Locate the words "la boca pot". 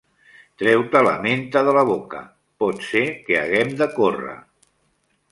1.77-2.81